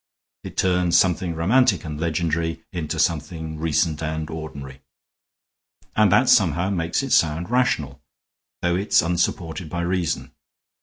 It 0.43 0.57
turns 0.57 0.97
something 0.97 1.35
romantic 1.35 1.83
and 1.85 1.99
legendary 2.01 2.63
into 2.71 2.97
something 2.97 3.59
recent 3.59 4.01
and 4.01 4.31
ordinary. 4.31 4.81
And 5.95 6.11
that 6.11 6.27
somehow 6.27 6.71
makes 6.71 7.03
it 7.03 7.11
sound 7.11 7.51
rational, 7.51 8.01
though 8.63 8.75
it 8.77 8.87
is 8.87 9.01
unsupported 9.03 9.69
by 9.69 9.81
reason. 9.81 10.31